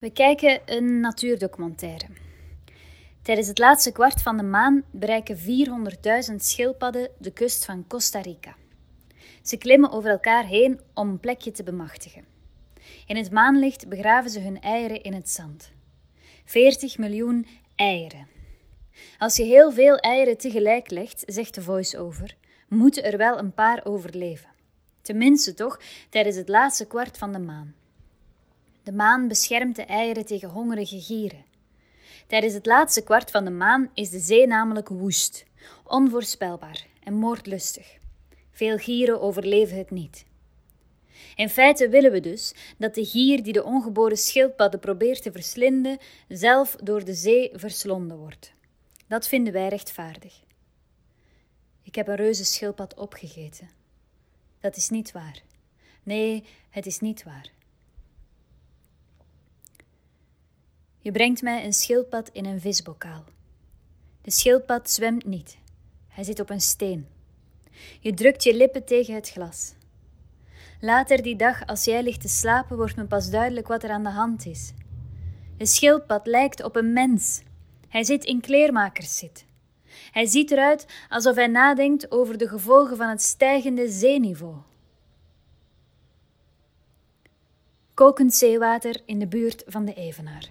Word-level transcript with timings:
We 0.00 0.10
kijken 0.10 0.60
een 0.64 1.00
natuurdocumentaire. 1.00 2.06
Tijdens 3.22 3.48
het 3.48 3.58
laatste 3.58 3.92
kwart 3.92 4.22
van 4.22 4.36
de 4.36 4.42
maan 4.42 4.84
bereiken 4.90 5.38
400.000 6.30 6.34
schildpadden 6.36 7.10
de 7.18 7.32
kust 7.32 7.64
van 7.64 7.86
Costa 7.86 8.20
Rica. 8.20 8.56
Ze 9.42 9.56
klimmen 9.56 9.90
over 9.90 10.10
elkaar 10.10 10.46
heen 10.46 10.80
om 10.94 11.08
een 11.08 11.20
plekje 11.20 11.50
te 11.50 11.62
bemachtigen. 11.62 12.24
In 13.06 13.16
het 13.16 13.30
maanlicht 13.30 13.88
begraven 13.88 14.30
ze 14.30 14.40
hun 14.40 14.60
eieren 14.60 15.02
in 15.02 15.12
het 15.12 15.30
zand. 15.30 15.72
40 16.44 16.98
miljoen 16.98 17.46
eieren. 17.76 18.26
Als 19.18 19.36
je 19.36 19.44
heel 19.44 19.72
veel 19.72 19.96
eieren 19.96 20.38
tegelijk 20.38 20.90
legt, 20.90 21.22
zegt 21.26 21.54
de 21.54 21.62
voice-over, 21.62 22.36
moeten 22.68 23.04
er 23.04 23.16
wel 23.16 23.38
een 23.38 23.54
paar 23.54 23.84
overleven. 23.84 24.50
Tenminste 25.02 25.54
toch 25.54 25.80
tijdens 26.10 26.36
het 26.36 26.48
laatste 26.48 26.86
kwart 26.86 27.18
van 27.18 27.32
de 27.32 27.38
maan. 27.38 27.74
De 28.82 28.92
maan 28.92 29.28
beschermt 29.28 29.76
de 29.76 29.84
eieren 29.84 30.26
tegen 30.26 30.48
hongerige 30.48 31.00
gieren. 31.00 31.44
Tijdens 32.26 32.54
het 32.54 32.66
laatste 32.66 33.02
kwart 33.02 33.30
van 33.30 33.44
de 33.44 33.50
maan 33.50 33.90
is 33.94 34.10
de 34.10 34.18
zee 34.18 34.46
namelijk 34.46 34.88
woest, 34.88 35.44
onvoorspelbaar 35.84 36.86
en 37.02 37.14
moordlustig. 37.14 37.98
Veel 38.50 38.76
gieren 38.76 39.20
overleven 39.20 39.78
het 39.78 39.90
niet. 39.90 40.24
In 41.36 41.48
feite 41.48 41.88
willen 41.88 42.12
we 42.12 42.20
dus 42.20 42.54
dat 42.78 42.94
de 42.94 43.04
gier 43.04 43.42
die 43.42 43.52
de 43.52 43.64
ongeboren 43.64 44.16
schildpadden 44.16 44.80
probeert 44.80 45.22
te 45.22 45.32
verslinden, 45.32 45.98
zelf 46.28 46.76
door 46.76 47.04
de 47.04 47.14
zee 47.14 47.50
verslonden 47.52 48.16
wordt. 48.16 48.52
Dat 49.06 49.28
vinden 49.28 49.52
wij 49.52 49.68
rechtvaardig. 49.68 50.40
Ik 51.82 51.94
heb 51.94 52.08
een 52.08 52.16
reuze 52.16 52.44
schildpad 52.44 52.94
opgegeten. 52.94 53.70
Dat 54.60 54.76
is 54.76 54.88
niet 54.88 55.12
waar. 55.12 55.42
Nee, 56.02 56.44
het 56.70 56.86
is 56.86 57.00
niet 57.00 57.22
waar. 57.22 57.50
Je 61.00 61.12
brengt 61.12 61.42
mij 61.42 61.64
een 61.64 61.72
schildpad 61.72 62.28
in 62.32 62.44
een 62.44 62.60
visbokaal. 62.60 63.24
De 64.22 64.30
schildpad 64.30 64.90
zwemt 64.90 65.26
niet. 65.26 65.58
Hij 66.08 66.24
zit 66.24 66.40
op 66.40 66.50
een 66.50 66.60
steen. 66.60 67.06
Je 68.00 68.14
drukt 68.14 68.42
je 68.42 68.56
lippen 68.56 68.84
tegen 68.84 69.14
het 69.14 69.30
glas. 69.30 69.74
Later 70.80 71.22
die 71.22 71.36
dag, 71.36 71.66
als 71.66 71.84
jij 71.84 72.02
ligt 72.02 72.20
te 72.20 72.28
slapen, 72.28 72.76
wordt 72.76 72.96
me 72.96 73.04
pas 73.04 73.30
duidelijk 73.30 73.68
wat 73.68 73.82
er 73.82 73.90
aan 73.90 74.02
de 74.02 74.10
hand 74.10 74.46
is. 74.46 74.72
De 75.56 75.66
schildpad 75.66 76.26
lijkt 76.26 76.62
op 76.62 76.76
een 76.76 76.92
mens. 76.92 77.42
Hij 77.88 78.04
zit 78.04 78.24
in 78.24 78.40
kleermakerszit. 78.40 79.44
Hij 80.12 80.26
ziet 80.26 80.50
eruit 80.50 80.86
alsof 81.08 81.34
hij 81.34 81.46
nadenkt 81.46 82.10
over 82.10 82.38
de 82.38 82.48
gevolgen 82.48 82.96
van 82.96 83.08
het 83.08 83.22
stijgende 83.22 83.88
zeeniveau. 83.88 84.56
Kokend 87.94 88.34
zeewater 88.34 89.02
in 89.04 89.18
de 89.18 89.26
buurt 89.26 89.62
van 89.66 89.84
de 89.84 89.94
Evenaar. 89.94 90.48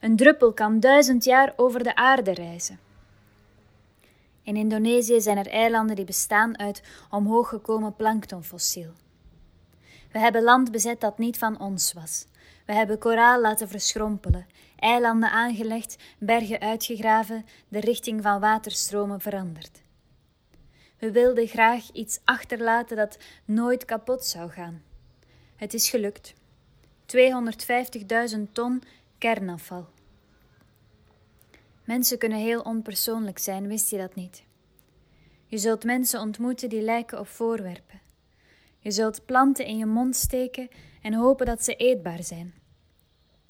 Een 0.00 0.16
druppel 0.16 0.52
kan 0.52 0.80
duizend 0.80 1.24
jaar 1.24 1.52
over 1.56 1.82
de 1.82 1.94
aarde 1.94 2.32
reizen. 2.32 2.78
In 4.42 4.56
Indonesië 4.56 5.20
zijn 5.20 5.38
er 5.38 5.48
eilanden 5.48 5.96
die 5.96 6.04
bestaan 6.04 6.58
uit 6.58 6.82
omhoog 7.10 7.48
gekomen 7.48 7.96
planktonfossiel. 7.96 8.92
We 10.12 10.18
hebben 10.18 10.42
land 10.42 10.70
bezet 10.70 11.00
dat 11.00 11.18
niet 11.18 11.38
van 11.38 11.60
ons 11.60 11.92
was. 11.92 12.26
We 12.66 12.72
hebben 12.72 12.98
koraal 12.98 13.40
laten 13.40 13.68
verschrompelen, 13.68 14.46
eilanden 14.76 15.30
aangelegd, 15.30 15.96
bergen 16.18 16.60
uitgegraven, 16.60 17.46
de 17.68 17.80
richting 17.80 18.22
van 18.22 18.40
waterstromen 18.40 19.20
veranderd. 19.20 19.82
We 20.98 21.12
wilden 21.12 21.46
graag 21.46 21.90
iets 21.92 22.20
achterlaten 22.24 22.96
dat 22.96 23.18
nooit 23.44 23.84
kapot 23.84 24.24
zou 24.24 24.50
gaan. 24.50 24.82
Het 25.56 25.74
is 25.74 25.90
gelukt. 25.90 26.34
250.000 28.36 28.40
ton 28.52 28.82
kernafval. 29.22 29.86
Mensen 31.84 32.18
kunnen 32.18 32.38
heel 32.38 32.60
onpersoonlijk 32.60 33.38
zijn, 33.38 33.66
wist 33.66 33.90
je 33.90 33.96
dat 33.96 34.14
niet? 34.14 34.44
Je 35.46 35.58
zult 35.58 35.84
mensen 35.84 36.20
ontmoeten 36.20 36.68
die 36.68 36.82
lijken 36.82 37.18
op 37.18 37.26
voorwerpen. 37.26 38.00
Je 38.78 38.90
zult 38.90 39.24
planten 39.24 39.66
in 39.66 39.76
je 39.76 39.86
mond 39.86 40.16
steken 40.16 40.68
en 41.02 41.14
hopen 41.14 41.46
dat 41.46 41.64
ze 41.64 41.74
eetbaar 41.74 42.22
zijn. 42.22 42.54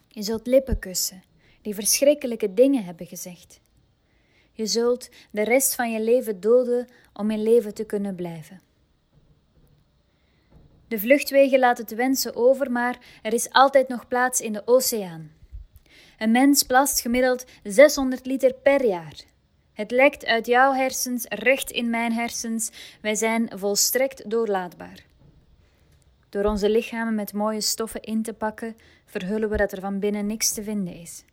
Je 0.09 0.22
zult 0.22 0.47
lippen 0.47 0.78
kussen 0.78 1.22
die 1.62 1.75
verschrikkelijke 1.75 2.54
dingen 2.54 2.84
hebben 2.84 3.06
gezegd. 3.06 3.60
Je 4.53 4.66
zult 4.66 5.09
de 5.31 5.43
rest 5.43 5.75
van 5.75 5.93
je 5.93 6.00
leven 6.00 6.41
doden 6.41 6.89
om 7.12 7.31
in 7.31 7.43
leven 7.43 7.75
te 7.75 7.84
kunnen 7.84 8.15
blijven. 8.15 8.60
De 10.89 10.99
vluchtwegen 10.99 11.59
laten 11.59 11.87
te 11.87 11.94
wensen 11.94 12.37
over, 12.37 12.71
maar 12.71 12.99
er 13.22 13.33
is 13.33 13.50
altijd 13.50 13.89
nog 13.89 14.09
plaats 14.09 14.41
in 14.41 14.53
de 14.53 14.62
oceaan. 14.65 15.41
Een 16.22 16.31
mens 16.31 16.62
plast 16.62 17.00
gemiddeld 17.00 17.44
600 17.62 18.27
liter 18.27 18.55
per 18.55 18.84
jaar. 18.84 19.15
Het 19.72 19.91
lekt 19.91 20.27
uit 20.27 20.47
jouw 20.47 20.72
hersens 20.72 21.25
recht 21.28 21.71
in 21.71 21.91
mijn 21.91 22.12
hersens. 22.12 22.71
Wij 23.00 23.15
zijn 23.15 23.50
volstrekt 23.55 24.31
doorlaatbaar. 24.31 25.05
Door 26.28 26.44
onze 26.44 26.71
lichamen 26.71 27.15
met 27.15 27.33
mooie 27.33 27.60
stoffen 27.60 28.03
in 28.03 28.22
te 28.22 28.33
pakken, 28.33 28.77
verhullen 29.06 29.49
we 29.49 29.56
dat 29.56 29.72
er 29.72 29.81
van 29.81 29.99
binnen 29.99 30.27
niks 30.27 30.53
te 30.53 30.62
vinden 30.62 30.94
is. 30.94 31.25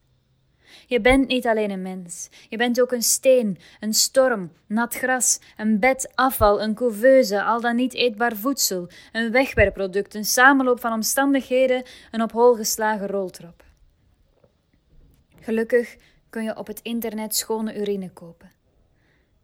Je 0.88 1.01
bent 1.01 1.27
niet 1.27 1.47
alleen 1.47 1.71
een 1.71 1.81
mens, 1.81 2.29
je 2.50 2.57
bent 2.57 2.81
ook 2.81 2.91
een 2.91 3.03
steen, 3.03 3.57
een 3.79 3.94
storm, 3.94 4.51
nat 4.67 4.95
gras, 4.95 5.39
een 5.57 5.79
bed, 5.79 6.11
afval, 6.16 6.61
een 6.61 6.73
couveuse, 6.73 7.44
al 7.44 7.61
dan 7.61 7.75
niet 7.75 7.94
eetbaar 7.94 8.35
voedsel, 8.35 8.88
een 9.11 9.31
wegwerpproduct, 9.31 10.16
een 10.16 10.25
samenloop 10.25 10.79
van 10.79 10.94
omstandigheden, 10.94 11.83
een 12.11 12.21
op 12.21 12.31
hol 12.31 12.56
geslagen 12.56 13.07
roltrap. 13.07 13.67
Gelukkig 15.49 15.95
kun 16.29 16.43
je 16.43 16.57
op 16.57 16.67
het 16.67 16.79
internet 16.81 17.35
schone 17.35 17.79
urine 17.79 18.09
kopen. 18.11 18.51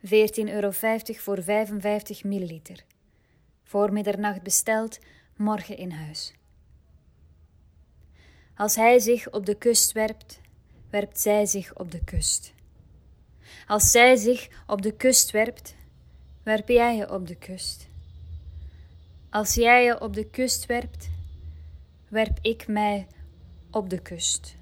14,50 0.05 0.09
euro 0.35 0.71
voor 1.05 1.43
55 1.43 2.23
milliliter. 2.23 2.83
Voor 3.63 3.93
middernacht 3.93 4.41
besteld, 4.41 4.99
morgen 5.35 5.77
in 5.77 5.91
huis. 5.91 6.33
Als 8.55 8.75
hij 8.75 8.99
zich 8.99 9.31
op 9.31 9.45
de 9.45 9.55
kust 9.55 9.91
werpt, 9.91 10.39
werpt 10.89 11.19
zij 11.19 11.45
zich 11.45 11.75
op 11.75 11.91
de 11.91 12.03
kust. 12.03 12.53
Als 13.67 13.91
zij 13.91 14.15
zich 14.15 14.47
op 14.67 14.81
de 14.81 14.91
kust 14.91 15.31
werpt, 15.31 15.75
werp 16.43 16.67
jij 16.67 16.95
je 16.95 17.11
op 17.11 17.27
de 17.27 17.35
kust. 17.35 17.87
Als 19.29 19.53
jij 19.53 19.83
je 19.83 20.01
op 20.01 20.13
de 20.13 20.29
kust 20.29 20.65
werpt, 20.65 21.09
werp 22.07 22.37
ik 22.41 22.67
mij 22.67 23.07
op 23.71 23.89
de 23.89 24.01
kust. 24.01 24.55